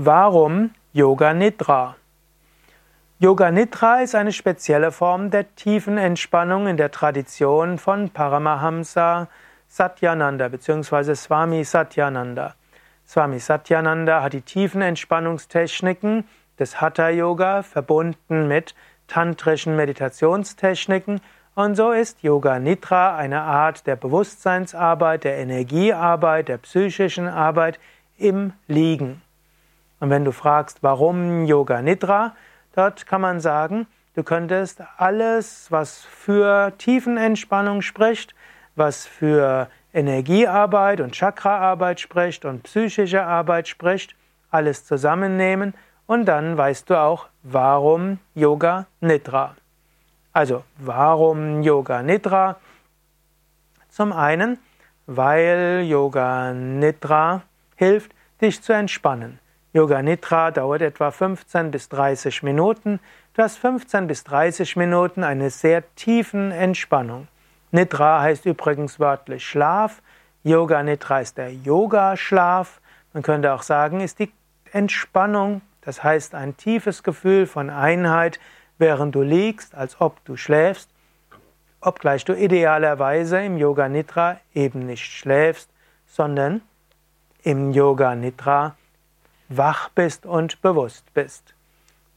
Warum 0.00 0.70
Yoga 0.92 1.34
Nidra? 1.34 1.96
Yoga 3.18 3.50
Nidra 3.50 4.02
ist 4.02 4.14
eine 4.14 4.30
spezielle 4.30 4.92
Form 4.92 5.32
der 5.32 5.56
tiefen 5.56 5.98
Entspannung 5.98 6.68
in 6.68 6.76
der 6.76 6.92
Tradition 6.92 7.78
von 7.78 8.08
Paramahamsa 8.08 9.26
Satyananda 9.66 10.46
bzw. 10.50 11.16
Swami 11.16 11.64
Satyananda. 11.64 12.54
Swami 13.08 13.40
Satyananda 13.40 14.22
hat 14.22 14.34
die 14.34 14.42
tiefen 14.42 14.82
Entspannungstechniken 14.82 16.28
des 16.60 16.80
Hatha 16.80 17.08
Yoga 17.08 17.64
verbunden 17.64 18.46
mit 18.46 18.76
tantrischen 19.08 19.74
Meditationstechniken 19.74 21.20
und 21.56 21.74
so 21.74 21.90
ist 21.90 22.22
Yoga 22.22 22.60
Nidra 22.60 23.16
eine 23.16 23.40
Art 23.40 23.88
der 23.88 23.96
Bewusstseinsarbeit, 23.96 25.24
der 25.24 25.38
Energiearbeit, 25.38 26.46
der 26.46 26.58
psychischen 26.58 27.26
Arbeit 27.26 27.80
im 28.16 28.52
Liegen. 28.68 29.22
Und 30.00 30.10
wenn 30.10 30.24
du 30.24 30.32
fragst, 30.32 30.82
warum 30.82 31.44
Yoga 31.44 31.82
Nidra, 31.82 32.34
dort 32.74 33.06
kann 33.06 33.20
man 33.20 33.40
sagen, 33.40 33.86
du 34.14 34.22
könntest 34.22 34.82
alles, 34.96 35.70
was 35.70 36.04
für 36.04 36.72
Tiefenentspannung 36.78 37.82
spricht, 37.82 38.34
was 38.76 39.06
für 39.06 39.68
Energiearbeit 39.92 41.00
und 41.00 41.16
Chakraarbeit 41.16 42.00
spricht 42.00 42.44
und 42.44 42.62
psychische 42.62 43.24
Arbeit 43.24 43.66
spricht, 43.68 44.14
alles 44.50 44.86
zusammennehmen 44.86 45.74
und 46.06 46.26
dann 46.26 46.56
weißt 46.56 46.88
du 46.88 46.98
auch, 46.98 47.26
warum 47.42 48.18
Yoga 48.34 48.86
Nidra. 49.00 49.56
Also, 50.32 50.62
warum 50.78 51.62
Yoga 51.62 52.02
Nidra? 52.02 52.56
Zum 53.88 54.12
einen, 54.12 54.58
weil 55.06 55.84
Yoga 55.86 56.52
Nidra 56.52 57.42
hilft, 57.76 58.12
dich 58.40 58.62
zu 58.62 58.72
entspannen. 58.72 59.40
Yoga 59.74 60.00
Nidra 60.00 60.50
dauert 60.50 60.80
etwa 60.80 61.10
15 61.10 61.70
bis 61.70 61.90
30 61.90 62.42
Minuten. 62.42 63.00
Du 63.34 63.42
hast 63.42 63.58
15 63.58 64.06
bis 64.06 64.24
30 64.24 64.76
Minuten 64.76 65.22
eine 65.22 65.50
sehr 65.50 65.82
tiefen 65.94 66.52
Entspannung. 66.52 67.28
Nidra 67.70 68.22
heißt 68.22 68.46
übrigens 68.46 68.98
wörtlich 68.98 69.46
Schlaf. 69.46 70.00
Yoga 70.42 70.82
Nidra 70.82 71.20
ist 71.20 71.36
der 71.36 71.52
Yoga-Schlaf. 71.52 72.80
Man 73.12 73.22
könnte 73.22 73.52
auch 73.52 73.62
sagen, 73.62 74.00
ist 74.00 74.20
die 74.20 74.32
Entspannung, 74.72 75.60
das 75.82 76.02
heißt 76.02 76.34
ein 76.34 76.56
tiefes 76.56 77.02
Gefühl 77.02 77.46
von 77.46 77.68
Einheit, 77.68 78.40
während 78.78 79.14
du 79.14 79.20
liegst, 79.20 79.74
als 79.74 80.00
ob 80.00 80.24
du 80.24 80.36
schläfst, 80.36 80.88
obgleich 81.82 82.24
du 82.24 82.32
idealerweise 82.32 83.42
im 83.42 83.58
Yoga 83.58 83.90
Nidra 83.90 84.38
eben 84.54 84.86
nicht 84.86 85.04
schläfst, 85.04 85.68
sondern 86.06 86.62
im 87.42 87.72
Yoga 87.72 88.14
Nidra 88.14 88.74
wach 89.48 89.88
bist 89.90 90.26
und 90.26 90.60
bewusst 90.62 91.12
bist. 91.14 91.54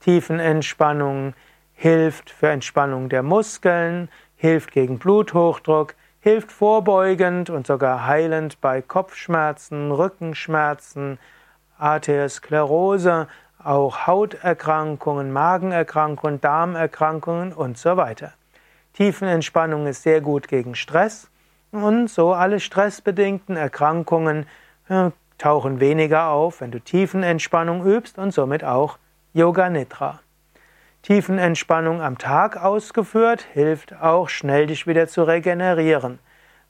Tiefenentspannung 0.00 1.34
hilft 1.74 2.30
für 2.30 2.48
Entspannung 2.48 3.08
der 3.08 3.22
Muskeln, 3.22 4.08
hilft 4.36 4.72
gegen 4.72 4.98
Bluthochdruck, 4.98 5.94
hilft 6.20 6.52
vorbeugend 6.52 7.50
und 7.50 7.66
sogar 7.66 8.06
heilend 8.06 8.60
bei 8.60 8.82
Kopfschmerzen, 8.82 9.90
Rückenschmerzen, 9.90 11.18
Arteriosklerose, 11.78 13.28
auch 13.62 14.06
Hauterkrankungen, 14.06 15.32
Magenerkrankungen, 15.32 16.40
Darmerkrankungen 16.40 17.52
und 17.52 17.78
so 17.78 17.96
weiter. 17.96 18.32
Tiefenentspannung 18.94 19.86
ist 19.86 20.02
sehr 20.02 20.20
gut 20.20 20.48
gegen 20.48 20.74
Stress 20.74 21.30
und 21.70 22.08
so 22.08 22.32
alle 22.32 22.60
stressbedingten 22.60 23.56
Erkrankungen 23.56 24.46
äh, 24.88 25.10
tauchen 25.40 25.80
weniger 25.80 26.28
auf, 26.28 26.60
wenn 26.60 26.70
du 26.70 26.80
Tiefenentspannung 26.80 27.84
übst 27.84 28.18
und 28.18 28.32
somit 28.32 28.62
auch 28.62 28.98
Yoga 29.32 29.70
Nidra. 29.70 30.20
Tiefenentspannung 31.02 32.02
am 32.02 32.18
Tag 32.18 32.62
ausgeführt 32.62 33.46
hilft 33.54 33.94
auch 34.02 34.28
schnell 34.28 34.66
dich 34.66 34.86
wieder 34.86 35.08
zu 35.08 35.22
regenerieren. 35.22 36.18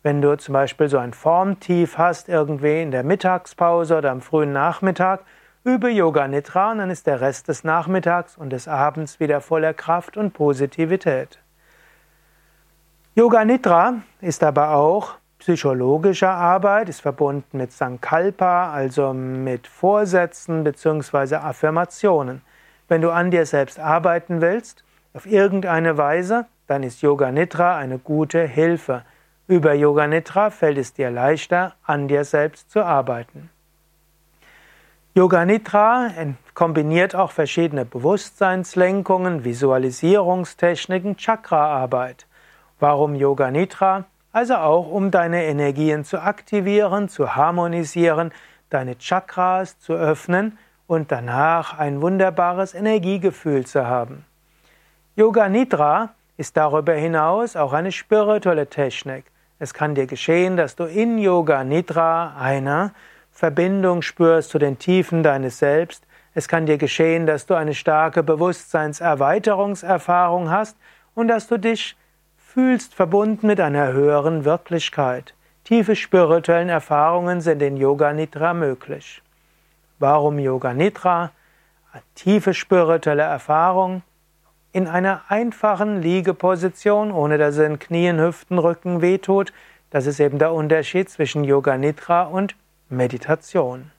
Wenn 0.04 0.22
du 0.22 0.36
zum 0.38 0.52
Beispiel 0.52 0.88
so 0.88 0.98
ein 0.98 1.12
Formtief 1.12 1.98
hast, 1.98 2.28
irgendwie 2.28 2.80
in 2.80 2.92
der 2.92 3.02
Mittagspause 3.02 3.98
oder 3.98 4.12
am 4.12 4.20
frühen 4.20 4.52
Nachmittag, 4.52 5.24
übe 5.64 5.90
Yoga 5.90 6.28
Nidra 6.28 6.70
und 6.70 6.78
dann 6.78 6.90
ist 6.90 7.08
der 7.08 7.20
Rest 7.20 7.48
des 7.48 7.64
Nachmittags 7.64 8.36
und 8.36 8.50
des 8.50 8.68
Abends 8.68 9.18
wieder 9.18 9.40
voller 9.40 9.74
Kraft 9.74 10.16
und 10.16 10.32
Positivität. 10.32 11.40
Yoga 13.16 13.44
Nidra 13.44 13.94
ist 14.20 14.44
aber 14.44 14.70
auch 14.70 15.16
psychologische 15.40 16.28
Arbeit, 16.28 16.88
ist 16.88 17.00
verbunden 17.00 17.58
mit 17.58 17.72
Sankalpa, 17.72 18.72
also 18.72 19.12
mit 19.12 19.66
Vorsätzen 19.66 20.62
bzw. 20.62 21.36
Affirmationen. 21.36 22.42
Wenn 22.88 23.00
du 23.02 23.10
an 23.10 23.30
dir 23.30 23.46
selbst 23.46 23.80
arbeiten 23.80 24.40
willst, 24.40 24.84
auf 25.14 25.26
irgendeine 25.26 25.96
Weise, 25.96 26.46
dann 26.66 26.82
ist 26.82 27.02
Yoga 27.02 27.32
Nidra 27.32 27.76
eine 27.76 27.98
gute 27.98 28.46
Hilfe. 28.46 29.02
Über 29.48 29.74
Yoga 29.74 30.06
Nidra 30.06 30.50
fällt 30.50 30.78
es 30.78 30.92
dir 30.92 31.10
leichter, 31.10 31.74
an 31.84 32.06
dir 32.06 32.24
selbst 32.24 32.70
zu 32.70 32.84
arbeiten. 32.84 33.50
Yoga 35.14 35.44
Nidra 35.44 36.10
kombiniert 36.54 37.16
auch 37.16 37.32
verschiedene 37.32 37.84
Bewusstseinslenkungen, 37.84 39.42
Visualisierungstechniken, 39.42 41.16
Chakraarbeit. 41.16 42.26
Warum 42.78 43.14
Yoga 43.16 43.50
Nidra? 43.50 44.04
Also 44.32 44.56
auch 44.56 44.88
um 44.88 45.10
deine 45.10 45.44
Energien 45.44 46.04
zu 46.04 46.20
aktivieren, 46.20 47.08
zu 47.08 47.34
harmonisieren, 47.34 48.32
deine 48.68 48.96
Chakras 48.96 49.80
zu 49.80 49.94
öffnen 49.94 50.56
und 50.86 51.10
danach 51.10 51.78
ein 51.78 52.00
wunderbares 52.00 52.74
Energiegefühl 52.74 53.66
zu 53.66 53.86
haben. 53.86 54.24
Yoga 55.16 55.48
Nidra 55.48 56.10
ist 56.36 56.56
darüber 56.56 56.94
hinaus 56.94 57.56
auch 57.56 57.72
eine 57.72 57.90
spirituelle 57.92 58.68
Technik. 58.68 59.24
Es 59.58 59.74
kann 59.74 59.94
dir 59.94 60.06
geschehen, 60.06 60.56
dass 60.56 60.76
du 60.76 60.84
in 60.84 61.18
Yoga 61.18 61.64
Nidra 61.64 62.36
eine 62.38 62.92
Verbindung 63.32 64.02
spürst 64.02 64.50
zu 64.50 64.58
den 64.58 64.78
Tiefen 64.78 65.22
deines 65.22 65.58
Selbst. 65.58 66.04
Es 66.34 66.48
kann 66.48 66.66
dir 66.66 66.76
geschehen, 66.78 67.26
dass 67.26 67.46
du 67.46 67.54
eine 67.54 67.74
starke 67.74 68.22
Bewusstseinserweiterungserfahrung 68.22 70.50
hast 70.50 70.76
und 71.14 71.28
dass 71.28 71.48
du 71.48 71.58
dich 71.58 71.96
fühlst 72.52 72.96
verbunden 72.96 73.46
mit 73.46 73.60
einer 73.60 73.92
höheren 73.92 74.44
Wirklichkeit. 74.44 75.34
Tiefe 75.62 75.94
spirituellen 75.94 76.68
Erfahrungen 76.68 77.40
sind 77.40 77.62
in 77.62 77.76
Yoga 77.76 78.12
Nidra 78.12 78.54
möglich. 78.54 79.22
Warum 80.00 80.40
Yoga 80.40 80.74
Nidra? 80.74 81.30
Tiefe 82.16 82.52
spirituelle 82.52 83.22
Erfahrung 83.22 84.02
in 84.72 84.88
einer 84.88 85.22
einfachen 85.28 86.02
Liegeposition, 86.02 87.12
ohne 87.12 87.38
dass 87.38 87.56
es 87.56 87.64
in 87.64 87.78
Knien, 87.78 88.18
Hüften, 88.18 88.58
Rücken 88.58 89.00
wehtut. 89.00 89.52
Das 89.90 90.06
ist 90.06 90.18
eben 90.18 90.40
der 90.40 90.52
Unterschied 90.52 91.08
zwischen 91.08 91.44
Yoga 91.44 91.76
Nidra 91.76 92.24
und 92.24 92.56
Meditation. 92.88 93.92